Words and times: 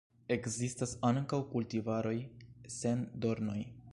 Ekzistas 0.35 0.93
ankaŭ 1.09 1.39
kultivaroj 1.51 2.15
sen 2.79 3.07
dornoj. 3.27 3.63